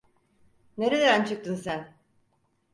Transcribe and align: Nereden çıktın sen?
Nereden 0.77 1.23
çıktın 1.25 1.55
sen? 1.55 1.93